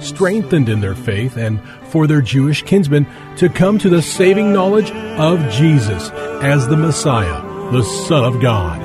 strengthened 0.00 0.68
in 0.68 0.80
their 0.80 0.94
faith 0.94 1.36
and 1.36 1.60
for 1.88 2.06
their 2.06 2.20
Jewish 2.20 2.62
kinsmen 2.62 3.06
to 3.36 3.48
come 3.48 3.78
to 3.78 3.88
the 3.88 4.02
saving 4.02 4.52
knowledge 4.52 4.90
of 4.90 5.40
Jesus 5.50 6.10
as 6.42 6.68
the 6.68 6.76
Messiah, 6.76 7.42
the 7.72 7.82
Son 7.82 8.24
of 8.24 8.40
God. 8.40 8.80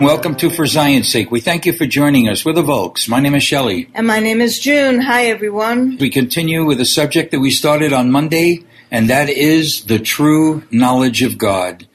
Welcome 0.00 0.34
to 0.36 0.50
For 0.50 0.66
Zion's 0.66 1.08
Sake. 1.08 1.30
We 1.30 1.40
thank 1.40 1.66
you 1.66 1.72
for 1.72 1.86
joining 1.86 2.28
us. 2.28 2.44
We're 2.44 2.52
the 2.52 2.62
Volks. 2.62 3.08
My 3.08 3.20
name 3.20 3.34
is 3.34 3.44
Shelley. 3.44 3.88
And 3.94 4.06
my 4.06 4.18
name 4.18 4.40
is 4.40 4.58
June. 4.58 5.00
Hi, 5.00 5.26
everyone. 5.26 5.98
We 5.98 6.10
continue 6.10 6.64
with 6.64 6.80
a 6.80 6.84
subject 6.84 7.30
that 7.30 7.38
we 7.38 7.50
started 7.50 7.92
on 7.92 8.10
Monday, 8.10 8.64
and 8.90 9.08
that 9.08 9.28
is 9.28 9.84
the 9.84 10.00
true 10.00 10.64
knowledge 10.70 11.22
of 11.22 11.38
God. 11.38 11.86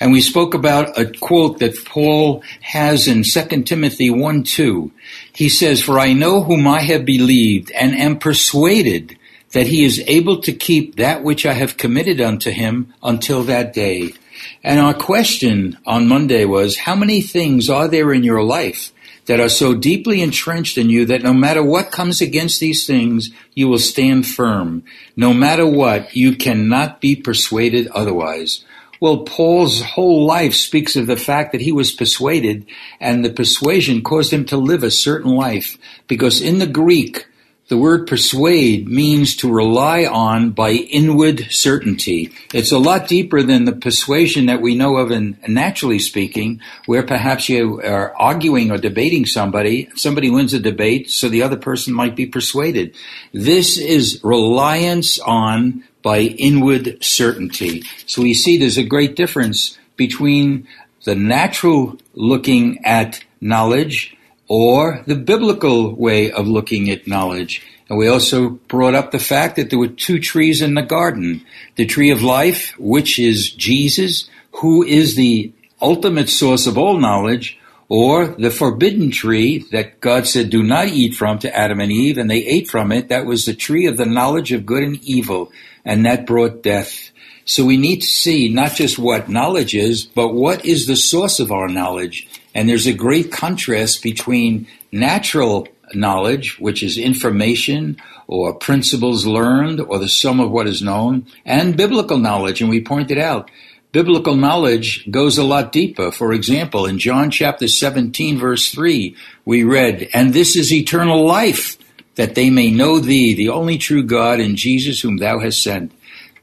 And 0.00 0.12
we 0.12 0.20
spoke 0.20 0.54
about 0.54 0.98
a 0.98 1.06
quote 1.06 1.60
that 1.60 1.84
Paul 1.84 2.42
has 2.60 3.06
in 3.06 3.22
2 3.22 3.62
Timothy 3.62 4.10
1 4.10 4.42
2. 4.42 4.92
He 5.34 5.48
says, 5.48 5.82
For 5.82 5.98
I 5.98 6.12
know 6.12 6.42
whom 6.42 6.66
I 6.66 6.80
have 6.80 7.04
believed, 7.04 7.72
and 7.72 7.94
am 7.94 8.18
persuaded 8.18 9.18
that 9.52 9.66
he 9.66 9.84
is 9.84 10.02
able 10.06 10.40
to 10.42 10.52
keep 10.52 10.96
that 10.96 11.22
which 11.22 11.44
I 11.46 11.54
have 11.54 11.76
committed 11.76 12.20
unto 12.20 12.50
him 12.50 12.94
until 13.02 13.42
that 13.44 13.72
day. 13.72 14.14
And 14.62 14.80
our 14.80 14.94
question 14.94 15.78
on 15.86 16.08
Monday 16.08 16.44
was, 16.44 16.78
How 16.78 16.94
many 16.94 17.20
things 17.20 17.68
are 17.68 17.88
there 17.88 18.12
in 18.12 18.24
your 18.24 18.42
life 18.42 18.92
that 19.26 19.40
are 19.40 19.48
so 19.48 19.74
deeply 19.74 20.22
entrenched 20.22 20.76
in 20.76 20.90
you 20.90 21.06
that 21.06 21.22
no 21.22 21.32
matter 21.32 21.62
what 21.62 21.90
comes 21.90 22.20
against 22.20 22.60
these 22.60 22.86
things, 22.86 23.30
you 23.54 23.68
will 23.68 23.78
stand 23.78 24.26
firm? 24.26 24.84
No 25.16 25.32
matter 25.32 25.66
what, 25.66 26.14
you 26.14 26.36
cannot 26.36 27.00
be 27.00 27.16
persuaded 27.16 27.88
otherwise. 27.88 28.64
Well, 29.00 29.24
Paul's 29.24 29.82
whole 29.82 30.24
life 30.24 30.54
speaks 30.54 30.96
of 30.96 31.06
the 31.06 31.16
fact 31.16 31.52
that 31.52 31.60
he 31.60 31.72
was 31.72 31.92
persuaded, 31.92 32.66
and 33.00 33.24
the 33.24 33.30
persuasion 33.30 34.02
caused 34.02 34.32
him 34.32 34.44
to 34.46 34.56
live 34.56 34.82
a 34.82 34.90
certain 34.90 35.34
life. 35.34 35.76
Because 36.06 36.40
in 36.40 36.58
the 36.58 36.66
Greek, 36.66 37.26
the 37.68 37.78
word 37.78 38.06
persuade 38.06 38.88
means 38.88 39.36
to 39.36 39.50
rely 39.50 40.04
on 40.04 40.50
by 40.50 40.72
inward 40.72 41.46
certainty. 41.48 42.30
It's 42.52 42.72
a 42.72 42.78
lot 42.78 43.08
deeper 43.08 43.42
than 43.42 43.64
the 43.64 43.72
persuasion 43.72 44.46
that 44.46 44.60
we 44.60 44.74
know 44.74 44.96
of 44.96 45.10
in 45.10 45.38
naturally 45.48 45.98
speaking, 45.98 46.60
where 46.84 47.02
perhaps 47.02 47.48
you 47.48 47.80
are 47.80 48.14
arguing 48.16 48.70
or 48.70 48.76
debating 48.76 49.24
somebody, 49.24 49.88
somebody 49.96 50.28
wins 50.28 50.52
a 50.52 50.60
debate, 50.60 51.10
so 51.10 51.30
the 51.30 51.42
other 51.42 51.56
person 51.56 51.94
might 51.94 52.14
be 52.14 52.26
persuaded. 52.26 52.94
This 53.32 53.78
is 53.78 54.20
reliance 54.22 55.18
on 55.18 55.84
by 56.04 56.20
inward 56.20 57.02
certainty. 57.02 57.82
So 58.06 58.22
we 58.22 58.34
see 58.34 58.58
there's 58.58 58.76
a 58.76 58.84
great 58.84 59.16
difference 59.16 59.78
between 59.96 60.68
the 61.04 61.14
natural 61.14 61.98
looking 62.14 62.84
at 62.84 63.24
knowledge 63.40 64.16
or 64.46 65.02
the 65.06 65.16
biblical 65.16 65.94
way 65.96 66.30
of 66.30 66.46
looking 66.46 66.90
at 66.90 67.08
knowledge. 67.08 67.62
And 67.88 67.98
we 67.98 68.06
also 68.08 68.50
brought 68.50 68.94
up 68.94 69.10
the 69.10 69.18
fact 69.18 69.56
that 69.56 69.70
there 69.70 69.78
were 69.78 69.88
two 69.88 70.20
trees 70.20 70.60
in 70.60 70.74
the 70.74 70.82
garden. 70.82 71.44
The 71.76 71.86
tree 71.86 72.10
of 72.10 72.22
life, 72.22 72.74
which 72.78 73.18
is 73.18 73.50
Jesus, 73.50 74.28
who 74.52 74.82
is 74.84 75.16
the 75.16 75.52
ultimate 75.80 76.28
source 76.28 76.66
of 76.66 76.78
all 76.78 76.98
knowledge, 76.98 77.58
or 77.88 78.26
the 78.26 78.50
forbidden 78.50 79.10
tree 79.10 79.66
that 79.72 80.00
God 80.00 80.26
said, 80.26 80.50
do 80.50 80.62
not 80.62 80.88
eat 80.88 81.14
from 81.14 81.38
to 81.40 81.56
Adam 81.56 81.80
and 81.80 81.92
Eve, 81.92 82.18
and 82.18 82.30
they 82.30 82.44
ate 82.44 82.68
from 82.68 82.92
it. 82.92 83.08
That 83.08 83.26
was 83.26 83.44
the 83.44 83.54
tree 83.54 83.86
of 83.86 83.96
the 83.96 84.06
knowledge 84.06 84.52
of 84.52 84.66
good 84.66 84.82
and 84.82 85.02
evil 85.04 85.52
and 85.84 86.06
that 86.06 86.26
brought 86.26 86.62
death. 86.62 87.10
So 87.44 87.64
we 87.64 87.76
need 87.76 88.00
to 88.00 88.06
see 88.06 88.48
not 88.48 88.74
just 88.74 88.98
what 88.98 89.28
knowledge 89.28 89.74
is, 89.74 90.04
but 90.04 90.28
what 90.28 90.64
is 90.64 90.86
the 90.86 90.96
source 90.96 91.40
of 91.40 91.52
our 91.52 91.68
knowledge. 91.68 92.26
And 92.54 92.68
there's 92.68 92.86
a 92.86 92.94
great 92.94 93.30
contrast 93.30 94.02
between 94.02 94.66
natural 94.90 95.68
knowledge, 95.92 96.58
which 96.58 96.82
is 96.82 96.96
information 96.96 97.98
or 98.26 98.54
principles 98.54 99.26
learned 99.26 99.80
or 99.80 99.98
the 99.98 100.08
sum 100.08 100.40
of 100.40 100.50
what 100.50 100.66
is 100.66 100.80
known, 100.80 101.26
and 101.44 101.76
biblical 101.76 102.16
knowledge. 102.16 102.62
And 102.62 102.70
we 102.70 102.82
pointed 102.82 103.18
out 103.18 103.50
biblical 103.94 104.34
knowledge 104.34 105.08
goes 105.08 105.38
a 105.38 105.44
lot 105.44 105.70
deeper. 105.70 106.10
For 106.10 106.32
example, 106.32 106.84
in 106.84 106.98
John 106.98 107.30
chapter 107.30 107.68
17 107.68 108.38
verse 108.38 108.70
3, 108.72 109.16
we 109.44 109.62
read, 109.62 110.08
and 110.12 110.34
this 110.34 110.56
is 110.56 110.72
eternal 110.72 111.24
life, 111.24 111.78
that 112.16 112.34
they 112.34 112.50
may 112.50 112.72
know 112.72 112.98
thee, 112.98 113.34
the 113.34 113.50
only 113.50 113.78
true 113.78 114.02
God, 114.02 114.40
and 114.40 114.56
Jesus 114.56 115.00
whom 115.00 115.18
thou 115.18 115.38
hast 115.38 115.62
sent. 115.62 115.92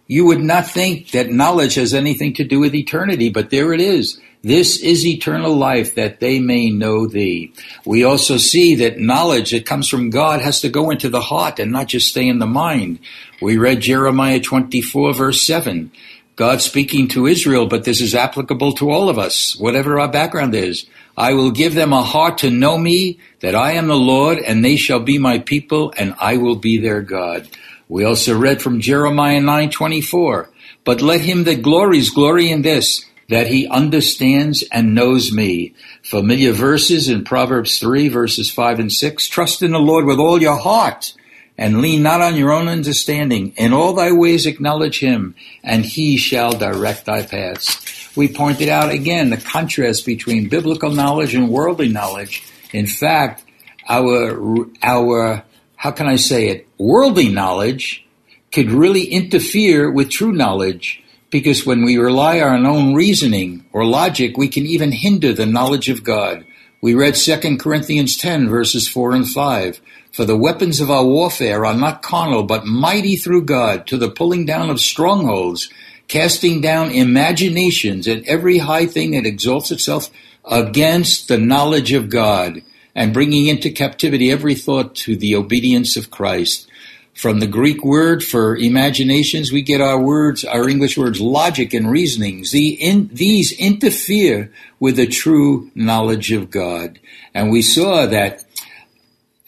You 0.07 0.25
would 0.27 0.39
not 0.41 0.69
think 0.69 1.11
that 1.11 1.29
knowledge 1.29 1.75
has 1.75 1.93
anything 1.93 2.33
to 2.35 2.45
do 2.45 2.59
with 2.59 2.73
eternity, 2.73 3.29
but 3.29 3.49
there 3.49 3.73
it 3.73 3.81
is. 3.81 4.19
This 4.43 4.81
is 4.81 5.05
eternal 5.05 5.53
life 5.53 5.95
that 5.95 6.21
they 6.21 6.39
may 6.39 6.69
know 6.69 7.05
thee. 7.05 7.53
We 7.85 8.05
also 8.05 8.37
see 8.37 8.75
that 8.75 8.97
knowledge 8.97 9.51
that 9.51 9.65
comes 9.65 9.89
from 9.89 10.09
God 10.09 10.41
has 10.41 10.61
to 10.61 10.69
go 10.69 10.89
into 10.89 11.09
the 11.09 11.21
heart 11.21 11.59
and 11.59 11.71
not 11.71 11.87
just 11.87 12.07
stay 12.07 12.27
in 12.27 12.39
the 12.39 12.47
mind. 12.47 12.99
We 13.41 13.57
read 13.57 13.81
Jeremiah 13.81 14.39
24 14.39 15.13
verse 15.13 15.43
7. 15.43 15.91
God 16.41 16.59
speaking 16.59 17.07
to 17.09 17.27
Israel, 17.27 17.67
but 17.67 17.83
this 17.83 18.01
is 18.01 18.15
applicable 18.15 18.71
to 18.73 18.89
all 18.89 19.09
of 19.09 19.19
us, 19.19 19.55
whatever 19.57 19.99
our 19.99 20.07
background 20.07 20.55
is. 20.55 20.87
I 21.15 21.33
will 21.33 21.51
give 21.51 21.75
them 21.75 21.93
a 21.93 22.01
heart 22.01 22.39
to 22.39 22.49
know 22.49 22.79
me, 22.79 23.19
that 23.41 23.53
I 23.53 23.73
am 23.73 23.85
the 23.85 23.95
Lord, 23.95 24.39
and 24.39 24.65
they 24.65 24.75
shall 24.75 25.01
be 25.01 25.19
my 25.19 25.37
people, 25.37 25.93
and 25.95 26.15
I 26.19 26.37
will 26.37 26.55
be 26.55 26.79
their 26.79 27.03
God. 27.03 27.47
We 27.87 28.03
also 28.03 28.35
read 28.35 28.59
from 28.59 28.81
Jeremiah 28.81 29.39
9:24, 29.39 30.49
but 30.83 31.03
let 31.03 31.21
him 31.21 31.43
that 31.43 31.61
glories 31.61 32.09
glory 32.09 32.49
in 32.49 32.63
this, 32.63 33.05
that 33.29 33.45
he 33.45 33.67
understands 33.67 34.63
and 34.71 34.95
knows 34.95 35.31
me. 35.31 35.75
Familiar 36.01 36.53
verses 36.53 37.07
in 37.07 37.23
Proverbs 37.23 37.77
3 37.77 38.07
verses 38.07 38.49
5 38.49 38.79
and 38.79 38.91
6. 38.91 39.27
Trust 39.27 39.61
in 39.61 39.73
the 39.73 39.79
Lord 39.91 40.05
with 40.05 40.17
all 40.17 40.41
your 40.41 40.57
heart 40.57 41.13
and 41.57 41.81
lean 41.81 42.01
not 42.01 42.21
on 42.21 42.35
your 42.35 42.51
own 42.51 42.67
understanding. 42.67 43.53
In 43.57 43.73
all 43.73 43.93
thy 43.93 44.11
ways 44.11 44.45
acknowledge 44.45 44.99
him 44.99 45.35
and 45.63 45.85
he 45.85 46.17
shall 46.17 46.53
direct 46.53 47.05
thy 47.05 47.23
paths. 47.23 48.15
We 48.15 48.27
pointed 48.27 48.67
out 48.67 48.91
again 48.91 49.29
the 49.29 49.37
contrast 49.37 50.05
between 50.05 50.49
biblical 50.49 50.91
knowledge 50.91 51.33
and 51.35 51.49
worldly 51.49 51.87
knowledge. 51.87 52.43
In 52.73 52.87
fact, 52.87 53.45
our, 53.87 54.65
our, 54.81 55.43
how 55.75 55.91
can 55.91 56.07
I 56.07 56.15
say 56.15 56.49
it? 56.49 56.67
Worldly 56.77 57.29
knowledge 57.29 58.05
could 58.51 58.71
really 58.71 59.05
interfere 59.05 59.89
with 59.89 60.09
true 60.09 60.31
knowledge 60.31 61.01
because 61.29 61.65
when 61.65 61.83
we 61.83 61.97
rely 61.97 62.41
on 62.41 62.65
our 62.65 62.71
own 62.71 62.93
reasoning 62.93 63.65
or 63.71 63.85
logic, 63.85 64.37
we 64.37 64.49
can 64.49 64.65
even 64.65 64.91
hinder 64.91 65.33
the 65.33 65.45
knowledge 65.45 65.89
of 65.89 66.03
God. 66.03 66.45
We 66.81 66.93
read 66.93 67.15
2 67.15 67.57
Corinthians 67.57 68.17
10 68.17 68.49
verses 68.49 68.87
4 68.87 69.13
and 69.13 69.29
5. 69.29 69.81
For 70.11 70.25
the 70.25 70.37
weapons 70.37 70.81
of 70.81 70.91
our 70.91 71.05
warfare 71.05 71.65
are 71.65 71.73
not 71.73 72.01
carnal, 72.01 72.43
but 72.43 72.65
mighty 72.65 73.15
through 73.15 73.45
God 73.45 73.87
to 73.87 73.97
the 73.97 74.09
pulling 74.09 74.45
down 74.45 74.69
of 74.69 74.81
strongholds, 74.81 75.69
casting 76.09 76.59
down 76.59 76.91
imaginations 76.91 78.07
and 78.07 78.25
every 78.27 78.57
high 78.57 78.85
thing 78.85 79.11
that 79.11 79.25
exalts 79.25 79.71
itself 79.71 80.09
against 80.43 81.29
the 81.29 81.37
knowledge 81.37 81.93
of 81.93 82.09
God, 82.09 82.61
and 82.93 83.13
bringing 83.13 83.47
into 83.47 83.69
captivity 83.69 84.29
every 84.29 84.53
thought 84.53 84.95
to 84.95 85.15
the 85.15 85.33
obedience 85.35 85.95
of 85.95 86.11
Christ. 86.11 86.67
From 87.13 87.39
the 87.39 87.47
Greek 87.47 87.83
word 87.85 88.23
for 88.23 88.57
imaginations, 88.57 89.51
we 89.51 89.61
get 89.61 89.79
our 89.79 89.99
words, 89.99 90.43
our 90.43 90.67
English 90.67 90.97
words, 90.97 91.21
logic 91.21 91.73
and 91.73 91.89
reasonings. 91.89 92.51
The 92.51 92.69
in, 92.69 93.09
these 93.13 93.51
interfere 93.53 94.51
with 94.79 94.95
the 94.95 95.07
true 95.07 95.71
knowledge 95.75 96.31
of 96.31 96.49
God. 96.49 96.99
And 97.33 97.51
we 97.51 97.61
saw 97.61 98.07
that 98.07 98.43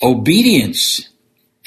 obedience 0.04 1.10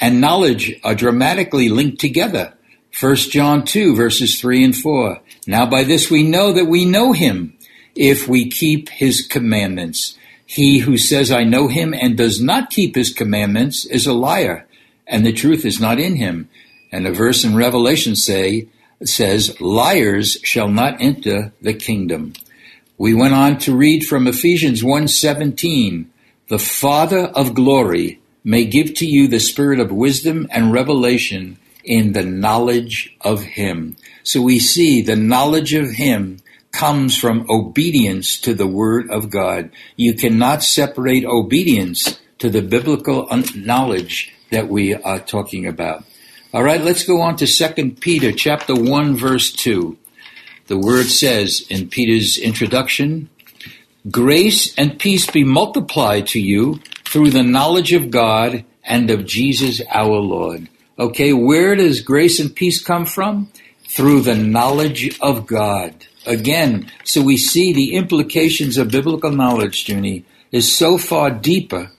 and 0.01 0.21
knowledge 0.21 0.79
are 0.85 0.95
dramatically 0.95 1.69
linked 1.69 2.01
together. 2.01 2.53
1 2.99 3.17
John 3.17 3.65
2 3.65 3.97
verses 3.97 4.41
3 4.41 4.65
and 4.65 4.77
4. 4.77 5.21
Now 5.47 5.67
by 5.67 5.85
this 5.85 6.11
we 6.11 6.23
know 6.23 6.53
that 6.53 6.67
we 6.67 6.85
know 6.85 7.13
him 7.13 7.57
if 7.95 8.29
we 8.29 8.51
keep 8.51 8.89
his 8.91 9.27
commandments. 9.27 10.17
He 10.45 10.79
who 10.79 10.97
says 10.97 11.31
I 11.33 11.45
know 11.45 11.69
him 11.69 11.95
and 11.95 12.17
does 12.17 12.41
not 12.41 12.71
keep 12.71 12.95
his 12.95 13.13
commandments 13.13 13.85
is 13.85 14.07
a 14.07 14.13
liar 14.13 14.67
and 15.07 15.25
the 15.25 15.33
truth 15.33 15.65
is 15.65 15.81
not 15.81 15.99
in 15.99 16.17
him. 16.17 16.49
And 16.93 17.07
a 17.07 17.13
verse 17.13 17.45
in 17.45 17.57
Revelation 17.57 18.17
say, 18.17 18.69
says, 19.05 19.61
liars 19.61 20.39
shall 20.43 20.69
not 20.69 21.01
enter 21.01 21.53
the 21.61 21.75
kingdom. 21.75 22.33
We 22.99 23.15
went 23.15 23.35
on 23.35 23.59
to 23.59 23.77
read 23.77 24.07
from 24.07 24.27
Ephesians 24.27 24.83
1:17, 24.83 26.07
the 26.49 26.59
Father 26.59 27.27
of 27.35 27.55
glory 27.55 28.21
may 28.47 28.65
give 28.65 28.95
to 28.95 29.05
you 29.05 29.27
the 29.27 29.41
spirit 29.41 29.81
of 29.81 29.91
wisdom 29.91 30.47
and 30.53 30.73
revelation 30.73 31.59
in 31.83 32.13
the 32.13 32.23
knowledge 32.23 33.13
of 33.21 33.43
him. 33.43 33.97
So 34.23 34.41
we 34.41 34.61
see 34.61 35.03
the 35.03 35.17
knowledge 35.17 35.75
of 35.75 35.91
him 35.91 36.39
comes 36.71 37.19
from 37.19 37.51
obedience 37.51 38.39
to 38.43 38.55
the 38.55 38.69
word 38.69 39.11
of 39.11 39.31
God. 39.31 39.71
You 39.97 40.15
cannot 40.15 40.63
separate 40.63 41.25
obedience 41.25 42.21
to 42.39 42.49
the 42.49 42.63
biblical 42.63 43.29
knowledge 43.57 44.33
that 44.53 44.69
we 44.69 44.95
are 44.95 45.19
talking 45.19 45.67
about. 45.67 46.05
All 46.55 46.63
right, 46.63 46.81
let's 46.81 47.05
go 47.05 47.23
on 47.23 47.35
to 47.39 47.47
2 47.47 47.97
Peter 47.99 48.31
chapter 48.31 48.77
1 48.77 49.17
verse 49.17 49.51
2. 49.51 49.99
The 50.69 50.79
word 50.79 51.07
says 51.07 51.67
in 51.69 51.89
Peter's 51.89 52.39
introduction, 52.39 53.29
grace 54.09 54.73
and 54.79 55.01
peace 55.01 55.29
be 55.29 55.43
multiplied 55.43 56.29
to 56.29 56.41
you 56.41 56.81
through 57.07 57.31
the 57.31 57.43
knowledge 57.43 57.93
of 57.93 58.11
God 58.11 58.65
and 58.85 59.11
of 59.11 59.27
Jesus 59.27 59.81
our 59.91 60.19
Lord. 60.19 60.69
Okay, 60.99 61.33
where 61.33 61.75
does 61.75 62.01
grace 62.01 62.41
and 62.41 62.55
peace 62.55 62.83
come 62.83 63.07
from? 63.07 63.51
Through 63.89 64.23
the 64.23 64.35
knowledge 64.35 65.19
of 65.21 65.47
God. 65.47 66.07
Again, 66.27 66.91
so 67.05 67.23
we 67.23 67.37
see 67.37 67.73
the 67.73 67.95
implications 67.95 68.79
of 68.79 68.91
biblical 68.91 69.31
knowledge, 69.31 69.89
Junie, 69.89 70.25
is 70.51 70.75
so 70.75 70.99
far 70.99 71.31
deeper 71.31 71.91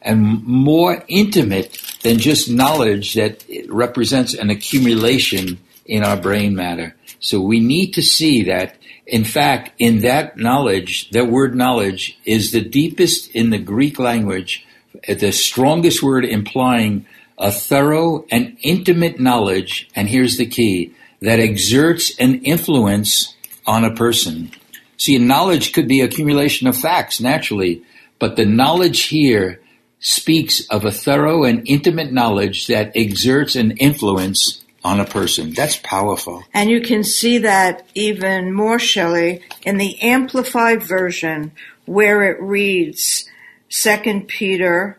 and 0.00 0.44
more 0.44 1.04
intimate 1.08 1.78
than 2.02 2.18
just 2.18 2.50
knowledge 2.50 3.14
that 3.14 3.44
represents 3.68 4.34
an 4.34 4.50
accumulation 4.50 5.58
in 5.84 6.04
our 6.04 6.16
brain 6.16 6.54
matter. 6.54 6.94
So 7.20 7.40
we 7.40 7.60
need 7.60 7.92
to 7.94 8.02
see 8.02 8.44
that, 8.44 8.76
in 9.06 9.24
fact, 9.24 9.70
in 9.78 10.00
that 10.00 10.36
knowledge, 10.36 11.10
that 11.10 11.30
word 11.30 11.54
knowledge 11.54 12.18
is 12.24 12.50
the 12.50 12.60
deepest 12.60 13.30
in 13.30 13.50
the 13.50 13.58
Greek 13.58 13.98
language, 13.98 14.66
the 15.06 15.32
strongest 15.32 16.02
word 16.02 16.24
implying 16.24 17.06
a 17.38 17.52
thorough 17.52 18.24
and 18.30 18.56
intimate 18.62 19.20
knowledge, 19.20 19.88
and 19.94 20.08
here's 20.08 20.38
the 20.38 20.46
key, 20.46 20.92
that 21.20 21.38
exerts 21.38 22.18
an 22.18 22.42
influence 22.42 23.34
on 23.66 23.84
a 23.84 23.94
person. 23.94 24.50
See, 24.96 25.18
knowledge 25.18 25.72
could 25.72 25.86
be 25.86 26.00
accumulation 26.00 26.66
of 26.66 26.76
facts, 26.76 27.20
naturally, 27.20 27.82
but 28.18 28.36
the 28.36 28.46
knowledge 28.46 29.04
here 29.04 29.60
speaks 30.00 30.66
of 30.68 30.84
a 30.84 30.90
thorough 30.90 31.44
and 31.44 31.62
intimate 31.68 32.12
knowledge 32.12 32.66
that 32.66 32.92
exerts 32.96 33.54
an 33.54 33.72
influence 33.72 34.62
on 34.86 35.00
a 35.00 35.04
person. 35.04 35.52
That's 35.52 35.78
powerful. 35.78 36.44
And 36.54 36.70
you 36.70 36.80
can 36.80 37.02
see 37.02 37.38
that 37.38 37.84
even 37.96 38.52
more, 38.52 38.78
Shelley, 38.78 39.42
in 39.62 39.78
the 39.78 40.00
amplified 40.00 40.80
version 40.80 41.50
where 41.86 42.22
it 42.30 42.40
reads 42.40 43.28
2 43.70 44.26
Peter 44.28 44.96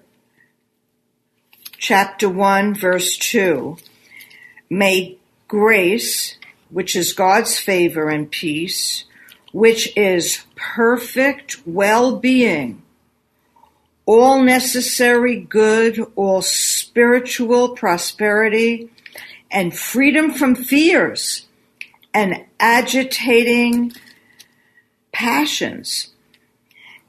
chapter 1.77 2.27
1 2.27 2.75
verse 2.75 3.17
2. 3.17 3.77
May 4.69 5.17
grace, 5.47 6.37
which 6.69 6.93
is 6.93 7.13
God's 7.13 7.57
favor 7.57 8.09
and 8.09 8.29
peace, 8.29 9.05
which 9.53 9.95
is 9.95 10.43
perfect 10.57 11.65
well-being, 11.65 12.81
all 14.05 14.43
necessary 14.43 15.39
good, 15.39 16.05
all 16.17 16.41
spiritual 16.41 17.69
prosperity, 17.69 18.89
and 19.51 19.77
freedom 19.77 20.31
from 20.31 20.55
fears 20.55 21.47
and 22.13 22.45
agitating 22.59 23.93
passions 25.11 26.09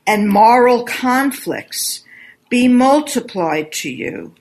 and 0.06 0.28
moral 0.28 0.84
conflicts 0.84 2.04
be 2.48 2.68
multiplied 2.68 3.70
to 3.72 3.90
you 3.90 4.34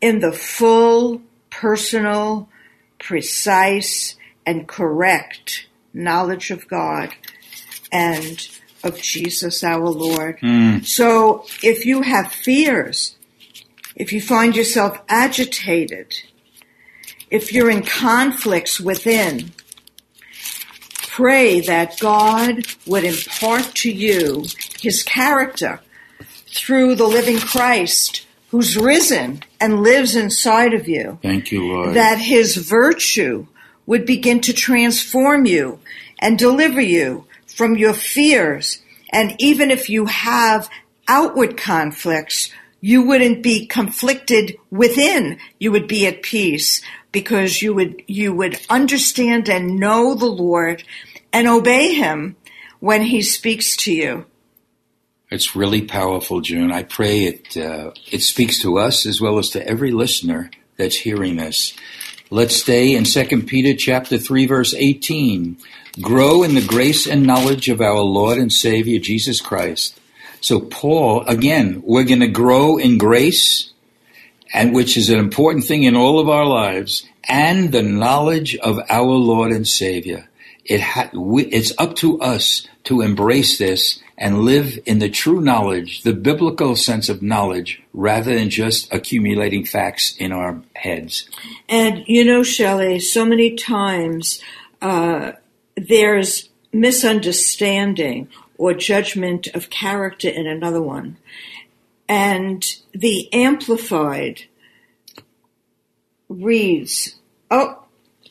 in 0.00 0.20
the 0.20 0.32
full, 0.32 1.20
personal, 1.50 2.48
precise, 2.98 4.16
and 4.46 4.66
correct 4.68 5.66
knowledge 5.92 6.50
of 6.50 6.68
God 6.68 7.14
and 7.90 8.48
of 8.84 9.00
Jesus 9.00 9.64
our 9.64 9.88
Lord. 9.88 10.38
Mm. 10.40 10.84
So 10.84 11.44
if 11.62 11.84
you 11.84 12.02
have 12.02 12.32
fears, 12.32 13.16
if 13.96 14.12
you 14.12 14.20
find 14.20 14.54
yourself 14.54 15.00
agitated, 15.08 16.14
if 17.30 17.52
you're 17.52 17.70
in 17.70 17.82
conflicts 17.82 18.80
within, 18.80 19.52
pray 21.02 21.60
that 21.60 21.98
God 21.98 22.64
would 22.86 23.04
impart 23.04 23.74
to 23.76 23.90
you 23.90 24.44
his 24.80 25.02
character 25.02 25.80
through 26.46 26.94
the 26.94 27.06
living 27.06 27.38
Christ 27.38 28.26
who's 28.50 28.76
risen 28.76 29.42
and 29.60 29.82
lives 29.82 30.14
inside 30.14 30.72
of 30.72 30.88
you. 30.88 31.18
Thank 31.22 31.50
you, 31.50 31.66
Lord. 31.66 31.94
That 31.94 32.18
his 32.18 32.56
virtue 32.56 33.46
would 33.86 34.06
begin 34.06 34.40
to 34.42 34.52
transform 34.52 35.46
you 35.46 35.80
and 36.20 36.38
deliver 36.38 36.80
you 36.80 37.26
from 37.46 37.76
your 37.76 37.94
fears. 37.94 38.82
And 39.10 39.34
even 39.38 39.70
if 39.70 39.90
you 39.90 40.06
have 40.06 40.68
outward 41.08 41.56
conflicts, 41.56 42.50
you 42.80 43.02
wouldn't 43.02 43.42
be 43.42 43.66
conflicted 43.66 44.56
within. 44.70 45.38
You 45.58 45.72
would 45.72 45.88
be 45.88 46.06
at 46.06 46.22
peace 46.22 46.82
because 47.16 47.62
you 47.62 47.72
would, 47.72 48.02
you 48.06 48.30
would 48.34 48.60
understand 48.68 49.48
and 49.48 49.80
know 49.80 50.14
the 50.14 50.26
Lord 50.26 50.84
and 51.32 51.48
obey 51.48 51.94
him 51.94 52.36
when 52.78 53.00
he 53.00 53.22
speaks 53.22 53.74
to 53.78 53.90
you. 53.94 54.26
It's 55.30 55.56
really 55.56 55.80
powerful, 55.80 56.42
June. 56.42 56.70
I 56.70 56.82
pray 56.82 57.24
it, 57.24 57.56
uh, 57.56 57.92
it 58.12 58.20
speaks 58.20 58.60
to 58.60 58.78
us 58.78 59.06
as 59.06 59.18
well 59.18 59.38
as 59.38 59.48
to 59.50 59.66
every 59.66 59.92
listener 59.92 60.50
that's 60.76 60.96
hearing 60.96 61.36
this. 61.36 61.74
Let's 62.28 62.54
stay 62.54 62.94
in 62.94 63.04
2 63.04 63.44
Peter 63.44 63.74
chapter 63.74 64.18
3 64.18 64.44
verse 64.44 64.74
18. 64.74 65.56
Grow 66.02 66.42
in 66.42 66.54
the 66.54 66.66
grace 66.66 67.06
and 67.06 67.26
knowledge 67.26 67.70
of 67.70 67.80
our 67.80 68.00
Lord 68.00 68.36
and 68.36 68.52
Savior 68.52 68.98
Jesus 68.98 69.40
Christ. 69.40 69.98
So 70.42 70.60
Paul, 70.60 71.22
again, 71.22 71.82
we're 71.82 72.04
going 72.04 72.20
to 72.20 72.28
grow 72.28 72.76
in 72.76 72.98
grace, 72.98 73.72
and 74.52 74.74
which 74.74 74.96
is 74.96 75.10
an 75.10 75.18
important 75.18 75.64
thing 75.64 75.82
in 75.82 75.96
all 75.96 76.18
of 76.18 76.28
our 76.28 76.46
lives, 76.46 77.06
and 77.28 77.72
the 77.72 77.82
knowledge 77.82 78.56
of 78.56 78.78
our 78.88 79.04
Lord 79.04 79.52
and 79.52 79.66
Savior. 79.66 80.28
It 80.64 80.80
ha- 80.80 81.10
it's 81.12 81.72
up 81.78 81.94
to 81.96 82.20
us 82.20 82.66
to 82.84 83.00
embrace 83.00 83.58
this 83.58 84.00
and 84.18 84.40
live 84.40 84.78
in 84.86 84.98
the 84.98 85.10
true 85.10 85.40
knowledge, 85.40 86.02
the 86.02 86.12
biblical 86.12 86.74
sense 86.74 87.08
of 87.08 87.22
knowledge, 87.22 87.82
rather 87.92 88.34
than 88.34 88.50
just 88.50 88.92
accumulating 88.92 89.64
facts 89.64 90.16
in 90.16 90.32
our 90.32 90.62
heads. 90.74 91.28
And 91.68 92.02
you 92.06 92.24
know, 92.24 92.42
Shelley, 92.42 92.98
so 92.98 93.24
many 93.24 93.54
times 93.54 94.40
uh, 94.80 95.32
there's 95.76 96.48
misunderstanding 96.72 98.28
or 98.58 98.74
judgment 98.74 99.48
of 99.48 99.70
character 99.70 100.28
in 100.28 100.46
another 100.46 100.82
one. 100.82 101.16
And 102.08 102.64
the 102.92 103.32
amplified 103.32 104.42
reads, 106.28 107.16
oh, 107.50 107.82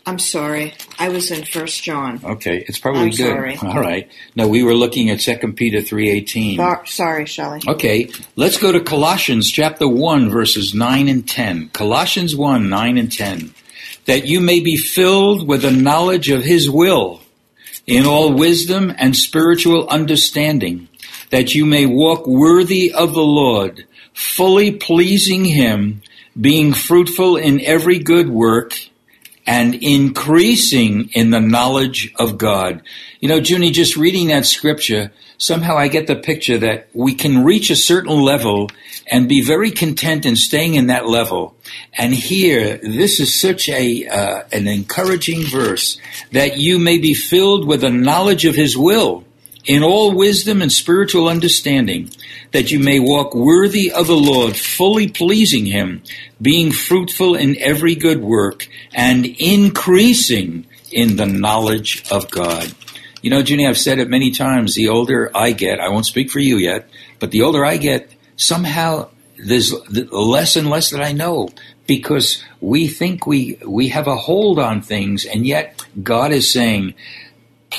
I'm 0.06 0.20
sorry. 0.20 0.74
I 1.00 1.10
was 1.10 1.32
in 1.32 1.44
First 1.46 1.84
John. 1.84 2.22
Okay, 2.24 2.64
it's 2.68 2.78
probably 2.78 3.02
I'm 3.04 3.10
good. 3.10 3.18
sorry. 3.18 3.58
All 3.64 3.80
right. 3.80 4.10
No, 4.36 4.48
we 4.48 4.62
were 4.64 4.76
looking 4.76 5.10
at 5.10 5.20
Second 5.20 5.54
Peter 5.54 5.82
three 5.82 6.10
eighteen. 6.12 6.60
Sorry, 6.86 7.26
Shelley. 7.26 7.62
Okay, 7.68 8.12
let's 8.36 8.58
go 8.58 8.72
to 8.72 8.80
Colossians 8.82 9.50
chapter 9.50 9.88
1, 9.88 10.30
verses 10.30 10.76
9 10.76 11.08
and 11.08 11.28
10. 11.28 11.70
Colossians 11.70 12.36
1, 12.36 12.70
9 12.70 12.98
and 12.98 13.12
10. 13.12 13.54
That 14.06 14.28
you 14.28 14.40
may 14.40 14.60
be 14.60 14.78
filled 14.78 15.48
with 15.48 15.64
the 15.64 15.72
knowledge 15.72 16.30
of 16.30 16.44
his 16.44 16.70
will 16.70 17.22
in 17.88 18.06
all 18.06 18.32
wisdom 18.34 18.94
and 18.98 19.16
spiritual 19.16 19.88
understanding, 19.90 20.88
that 21.36 21.54
you 21.54 21.66
may 21.66 21.86
walk 21.86 22.26
worthy 22.26 22.94
of 22.94 23.14
the 23.14 23.20
Lord, 23.20 23.86
fully 24.14 24.72
pleasing 24.72 25.44
him, 25.44 26.02
being 26.40 26.72
fruitful 26.72 27.36
in 27.36 27.60
every 27.60 28.00
good 28.00 28.30
work 28.30 28.74
and 29.46 29.76
increasing 29.76 31.10
in 31.10 31.32
the 31.32 31.42
knowledge 31.42 32.14
of 32.16 32.38
God. 32.38 32.82
You 33.20 33.28
know, 33.28 33.42
Junie, 33.42 33.72
just 33.72 33.98
reading 33.98 34.30
that 34.30 34.46
scripture, 34.46 35.12
somehow 35.38 35.78
I 35.78 35.90
get 35.90 36.08
the 36.08 36.16
picture 36.16 36.58
that 36.60 36.88
we 36.94 37.14
can 37.16 37.44
reach 37.44 37.70
a 37.70 37.76
certain 37.76 38.22
level 38.22 38.70
and 39.12 39.28
be 39.28 39.42
very 39.42 39.72
content 39.72 40.26
in 40.26 40.38
staying 40.38 40.76
in 40.76 40.88
that 40.88 41.06
level. 41.06 41.54
And 41.98 42.14
here, 42.14 42.78
this 42.78 43.20
is 43.20 43.38
such 43.38 43.68
a 43.68 44.08
uh, 44.08 44.44
an 44.54 44.70
encouraging 44.70 45.44
verse 45.44 46.00
that 46.32 46.60
you 46.60 46.80
may 46.80 46.98
be 46.98 47.14
filled 47.14 47.68
with 47.68 47.82
the 47.82 47.90
knowledge 47.90 48.46
of 48.46 48.56
His 48.56 48.78
will 48.78 49.26
in 49.66 49.84
all 49.84 50.14
wisdom 50.14 50.62
and 50.62 50.72
spiritual 50.72 51.28
understanding, 51.28 52.12
that 52.52 52.72
you 52.72 52.80
may 52.80 53.00
walk 53.00 53.34
worthy 53.34 53.92
of 53.92 54.08
the 54.08 54.16
Lord, 54.16 54.56
fully 54.56 55.08
pleasing 55.08 55.66
Him, 55.66 56.04
being 56.42 56.72
fruitful 56.72 57.36
in 57.36 57.58
every 57.60 57.96
good 57.96 58.22
work, 58.22 58.68
and 58.94 59.26
increasing 59.26 60.66
in 60.92 61.16
the 61.16 61.26
knowledge 61.26 62.04
of 62.12 62.30
God. 62.30 62.74
You 63.22 63.32
know, 63.32 63.40
Junie, 63.40 63.68
I've 63.68 63.78
said 63.78 64.00
it 64.00 64.10
many 64.10 64.32
times. 64.32 64.76
The 64.76 64.90
older 64.90 65.32
I 65.36 65.52
get, 65.52 65.80
I 65.80 65.90
won't 65.90 66.06
speak 66.06 66.30
for 66.30 66.40
you 66.40 66.58
yet, 66.58 66.88
but 67.20 67.32
the 67.32 67.42
older 67.42 67.66
I 67.66 67.78
get, 67.78 68.14
somehow 68.38 69.10
there's 69.38 69.74
less 70.12 70.56
and 70.56 70.70
less 70.70 70.92
that 70.92 71.02
I 71.02 71.12
know 71.12 71.50
because 71.88 72.44
we 72.62 72.88
think 72.88 73.28
we 73.28 73.60
we 73.66 73.90
have 73.90 74.08
a 74.08 74.16
hold 74.16 74.60
on 74.60 74.82
things, 74.82 75.26
and 75.26 75.46
yet 75.46 75.84
God 76.02 76.32
is 76.32 76.52
saying 76.52 76.94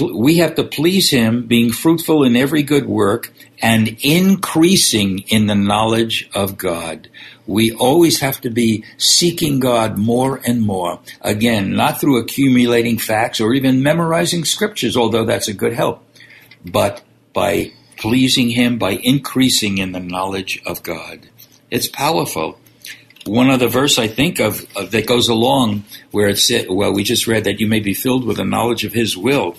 we 0.01 0.39
have 0.39 0.55
to 0.57 0.65
please 0.65 1.11
Him, 1.11 1.47
being 1.47 1.73
fruitful 1.73 2.25
in 2.25 2.37
every 2.37 2.63
good 2.63 2.87
work 2.87 3.33
and 3.63 3.97
increasing 4.03 5.21
in 5.29 5.47
the 5.47 5.55
knowledge 5.55 6.29
of 6.35 6.59
God. 6.59 7.09
We 7.47 7.73
always 7.73 8.21
have 8.21 8.41
to 8.43 8.51
be 8.51 8.85
seeking 8.99 9.61
God 9.61 9.99
more 9.99 10.41
and 10.47 10.63
more. 10.63 11.01
Again, 11.21 11.75
not 11.75 12.01
through 12.01 12.19
accumulating 12.19 12.99
facts 12.99 13.41
or 13.41 13.55
even 13.55 13.83
memorizing 13.83 14.45
scriptures, 14.45 14.97
although 14.97 15.25
that's 15.25 15.49
a 15.49 15.55
good 15.55 15.73
help, 15.73 16.05
but 16.65 17.03
by 17.33 17.73
pleasing 17.97 18.51
Him, 18.51 18.79
by 18.79 18.93
increasing 18.93 19.79
in 19.79 19.93
the 19.93 20.01
knowledge 20.01 20.61
of 20.67 20.83
God. 20.83 21.29
It's 21.71 21.89
powerful. 21.89 22.59
One 23.27 23.51
other 23.51 23.69
verse 23.69 23.99
I 23.99 24.09
think 24.09 24.39
of, 24.39 24.67
that 24.75 25.07
goes 25.07 25.29
along 25.29 25.85
where 26.13 26.29
it 26.29 26.39
said, 26.39 26.67
well, 26.71 26.93
we 26.93 27.03
just 27.03 27.27
read 27.27 27.45
that 27.45 27.61
you 27.61 27.67
may 27.67 27.81
be 27.81 27.95
filled 27.95 28.25
with 28.25 28.37
the 28.37 28.45
knowledge 28.45 28.85
of 28.85 28.93
His 28.93 29.17
will. 29.17 29.57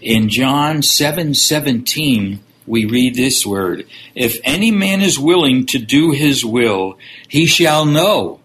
In 0.00 0.28
John 0.28 0.82
seven 0.82 1.32
seventeen, 1.32 2.40
we 2.66 2.84
read 2.84 3.14
this 3.14 3.46
word: 3.46 3.86
If 4.14 4.38
any 4.44 4.70
man 4.70 5.00
is 5.00 5.18
willing 5.18 5.64
to 5.66 5.78
do 5.78 6.10
His 6.10 6.44
will, 6.44 6.98
he 7.28 7.46
shall 7.46 7.86
know. 7.86 8.40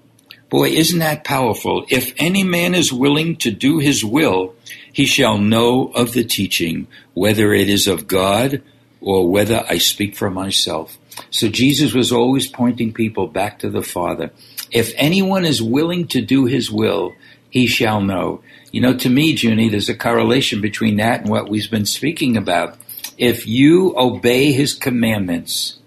Boy, 0.50 0.70
isn't 0.70 1.00
that 1.00 1.24
powerful? 1.24 1.86
If 1.90 2.14
any 2.18 2.44
man 2.44 2.76
is 2.76 2.94
willing 2.94 3.36
to 3.38 3.52
do 3.52 3.80
His 3.80 4.06
will, 4.06 4.56
he 4.92 5.06
shall 5.06 5.38
know 5.38 5.88
of 5.90 6.14
the 6.14 6.24
teaching, 6.24 6.88
whether 7.14 7.54
it 7.54 7.70
is 7.70 7.88
of 7.88 8.08
God 8.08 8.62
or 9.02 9.30
whether 9.30 9.66
I 9.70 9.78
speak 9.78 10.16
for 10.16 10.30
myself. 10.30 10.98
So 11.30 11.50
Jesus 11.50 11.94
was 11.94 12.12
always 12.12 12.48
pointing 12.48 12.94
people 12.94 13.28
back 13.28 13.60
to 13.60 13.70
the 13.70 13.84
Father. 13.84 14.32
If 14.72 14.94
anyone 14.96 15.46
is 15.46 15.62
willing 15.62 16.08
to 16.08 16.22
do 16.22 16.46
his 16.46 16.72
will, 16.72 17.14
he 17.50 17.68
shall 17.68 18.02
know. 18.02 18.42
You 18.72 18.82
know, 18.82 18.96
to 18.98 19.10
me, 19.10 19.32
Junie, 19.32 19.70
there's 19.70 19.90
a 19.90 19.96
correlation 19.96 20.62
between 20.62 20.98
that 20.98 21.22
and 21.22 21.30
what 21.30 21.50
we've 21.50 21.72
been 21.72 21.86
speaking 21.86 22.38
about. 22.38 22.78
If 23.18 23.48
you 23.48 23.94
obey 23.98 24.52
his 24.52 24.74
commandments, 24.74 25.80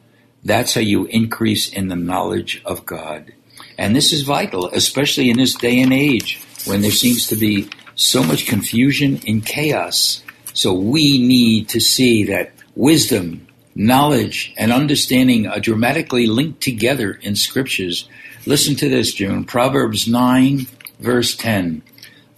that's 0.45 0.75
how 0.75 0.81
you 0.81 1.07
increase 1.07 1.73
in 1.73 1.89
the 1.89 1.97
knowledge 1.97 2.61
of 2.65 2.85
God. 2.85 3.33
And 3.79 3.95
this 3.95 4.13
is 4.13 4.23
vital, 4.23 4.67
especially 4.69 5.31
in 5.31 5.37
this 5.37 5.55
day 5.55 5.81
and 5.81 5.93
age 5.93 6.43
when 6.65 6.81
there 6.81 6.91
seems 6.91 7.29
to 7.29 7.37
be 7.37 7.69
so 7.95 8.23
much 8.23 8.47
confusion 8.47 9.21
and 9.27 9.45
chaos. 9.45 10.23
So 10.55 10.73
we 10.73 11.19
need 11.19 11.69
to 11.71 11.81
see 11.81 12.25
that 12.25 12.53
wisdom, 12.75 13.47
knowledge, 13.75 14.53
and 14.57 14.73
understanding 14.73 15.47
are 15.47 15.61
dramatically 15.61 16.27
linked 16.27 16.61
together 16.61 17.13
in 17.23 17.37
scriptures. 17.37 18.09
Listen 18.45 18.75
to 18.75 18.89
this, 18.89 19.15
June. 19.15 19.45
Proverbs 19.45 20.09
9, 20.09 20.67
verse 20.99 21.37
10. 21.37 21.83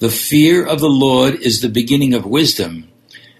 The 0.01 0.11
fear 0.11 0.67
of 0.67 0.81
the 0.81 0.89
Lord 0.89 1.37
is 1.37 1.61
the 1.61 1.71
beginning 1.71 2.13
of 2.13 2.27
wisdom, 2.27 2.89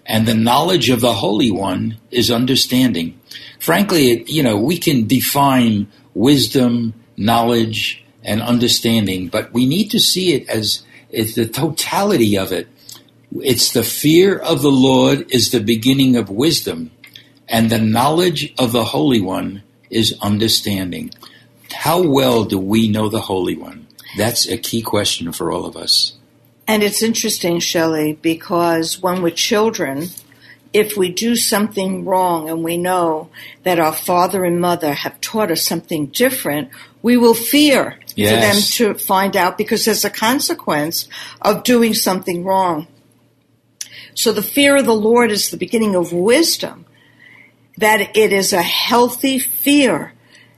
and 0.03 0.27
the 0.27 0.33
knowledge 0.33 0.89
of 0.89 0.99
the 0.99 1.13
Holy 1.13 1.51
One 1.51 1.99
is 2.09 2.31
understanding. 2.31 3.19
Frankly, 3.59 4.23
you 4.23 4.41
know, 4.41 4.57
we 4.57 4.79
can 4.79 5.05
define 5.05 5.87
wisdom, 6.15 6.95
knowledge, 7.15 8.03
and 8.23 8.41
understanding, 8.41 9.27
but 9.27 9.53
we 9.53 9.67
need 9.67 9.91
to 9.91 9.99
see 9.99 10.33
it 10.33 10.49
as 10.49 10.83
the 11.11 11.47
totality 11.47 12.35
of 12.35 12.51
it. 12.51 12.67
It's 13.43 13.73
the 13.73 13.83
fear 13.83 14.39
of 14.39 14.63
the 14.63 14.71
Lord 14.71 15.31
is 15.31 15.51
the 15.51 15.59
beginning 15.59 16.15
of 16.15 16.31
wisdom, 16.31 16.89
and 17.47 17.69
the 17.69 17.77
knowledge 17.77 18.55
of 18.57 18.71
the 18.71 18.85
Holy 18.85 19.21
One 19.21 19.61
is 19.91 20.17
understanding. 20.19 21.11
How 21.75 22.01
well 22.01 22.45
do 22.45 22.57
we 22.57 22.87
know 22.87 23.09
the 23.09 23.21
Holy 23.21 23.55
One? 23.55 23.87
That's 24.17 24.47
a 24.47 24.57
key 24.57 24.81
question 24.81 25.31
for 25.31 25.51
all 25.51 25.65
of 25.65 25.75
us. 25.75 26.13
And 26.67 26.81
it's 26.81 27.03
interesting, 27.03 27.59
Shelley, 27.59 28.13
because 28.13 29.01
when 29.01 29.21
we're 29.21 29.29
children, 29.29 30.07
if 30.73 30.97
we 30.97 31.09
do 31.09 31.35
something 31.35 32.05
wrong 32.05 32.49
and 32.49 32.63
we 32.63 32.77
know 32.77 33.29
that 33.63 33.79
our 33.79 33.93
father 33.93 34.43
and 34.43 34.59
mother 34.59 34.93
have 34.93 35.21
taught 35.21 35.51
us 35.51 35.63
something 35.63 36.07
different, 36.07 36.69
we 37.01 37.17
will 37.17 37.35
fear 37.35 37.99
Yes. 38.15 38.31
for 38.31 38.39
them 38.39 38.95
to 38.95 38.99
find 38.99 39.35
out 39.37 39.57
because 39.57 39.85
there's 39.85 40.05
a 40.05 40.09
consequence 40.09 41.07
of 41.41 41.63
doing 41.63 41.93
something 41.93 42.43
wrong. 42.45 42.87
So 44.15 44.31
the 44.31 44.41
fear 44.41 44.77
of 44.77 44.85
the 44.85 44.95
Lord 44.95 45.31
is 45.31 45.49
the 45.51 45.57
beginning 45.57 45.95
of 45.95 46.13
wisdom, 46.13 46.85
that 47.77 48.15
it 48.15 48.31
is 48.31 48.53
a 48.53 48.63
healthy 48.63 49.37
fear 49.37 50.13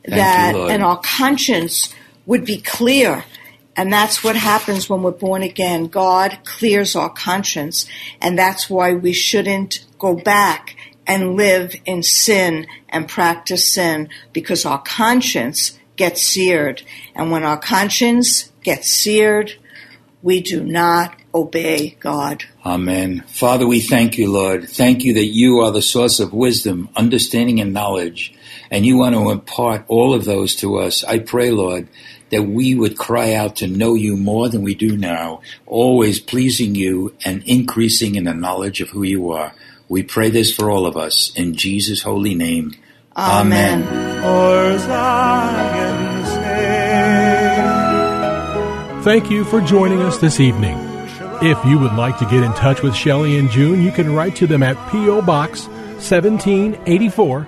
Thank 0.08 0.20
that, 0.20 0.56
you, 0.56 0.68
and 0.68 0.84
our 0.84 1.00
conscience 1.00 1.94
would 2.26 2.46
be 2.46 2.62
clear. 2.62 3.26
And 3.76 3.94
that's 3.94 4.24
what 4.24 4.36
happens 4.36 4.90
when 4.90 5.04
we're 5.04 5.12
born 5.12 5.44
again. 5.44 5.88
God 5.88 6.40
clears 6.44 6.96
our 6.96 7.10
conscience. 7.10 7.88
And 8.22 8.38
that's 8.38 8.70
why 8.70 8.94
we 8.94 9.14
shouldn't 9.14 9.86
go 10.00 10.16
back 10.16 10.76
and 11.06 11.36
live 11.36 11.76
in 11.86 12.04
sin 12.04 12.68
and 12.90 13.08
practice 13.08 13.72
sin 13.72 14.10
because 14.34 14.66
our 14.66 14.82
conscience 14.82 15.78
gets 15.96 16.22
seared. 16.22 16.84
And 17.14 17.32
when 17.32 17.44
our 17.44 17.58
conscience 17.58 18.52
gets 18.64 18.90
seared, 18.90 19.54
we 20.22 20.42
do 20.42 20.64
not 20.64 21.16
obey 21.34 21.96
God. 22.00 22.44
Amen. 22.66 23.24
Father, 23.28 23.68
we 23.68 23.80
thank 23.80 24.18
you, 24.18 24.32
Lord. 24.32 24.68
Thank 24.68 25.04
you 25.04 25.14
that 25.14 25.28
you 25.28 25.60
are 25.60 25.72
the 25.72 25.82
source 25.82 26.20
of 26.20 26.34
wisdom, 26.34 26.90
understanding, 26.96 27.62
and 27.62 27.74
knowledge, 27.74 28.34
and 28.72 28.86
you 28.86 28.98
want 28.98 29.16
to 29.16 29.30
impart 29.30 29.86
all 29.88 30.14
of 30.14 30.26
those 30.26 30.56
to 30.58 30.78
us. 30.78 31.04
I 31.04 31.20
pray, 31.20 31.52
Lord, 31.52 31.88
that 32.30 32.44
we 32.44 32.76
would 32.76 32.98
cry 32.98 33.34
out 33.34 33.58
to 33.58 33.68
know 33.68 33.96
you 33.96 34.18
more 34.18 34.50
than 34.50 34.62
we 34.64 34.76
do 34.76 34.98
now, 34.98 35.42
always 35.66 36.20
pleasing 36.20 36.76
you 36.76 37.16
and 37.24 37.44
increasing 37.44 38.16
in 38.16 38.26
the 38.26 38.34
knowledge 38.34 38.82
of 38.82 38.90
who 38.90 39.04
you 39.04 39.32
are. 39.32 39.54
We 39.90 40.04
pray 40.04 40.30
this 40.30 40.54
for 40.54 40.70
all 40.70 40.86
of 40.86 40.98
us 40.98 41.32
in 41.36 41.56
Jesus' 41.56 42.02
holy 42.02 42.36
name. 42.36 42.76
Amen. 43.16 43.84
For 44.22 44.78
Zion's 44.80 46.28
sake. 46.28 46.58
Thank 49.04 49.32
you 49.32 49.46
for 49.46 49.62
joining 49.62 50.02
us 50.02 50.18
this 50.18 50.42
evening. 50.42 50.78
If 51.42 51.64
you 51.66 51.80
would 51.80 51.94
like 51.94 52.18
to 52.18 52.26
get 52.26 52.44
in 52.44 52.52
touch 52.54 52.82
with 52.82 52.96
Shelley 52.96 53.38
and 53.38 53.50
June, 53.50 53.82
you 53.82 53.92
can 53.92 54.14
write 54.14 54.36
to 54.38 54.48
them 54.48 54.64
at 54.64 54.76
P.O. 54.92 55.22
Box 55.22 55.68
1784, 55.98 57.48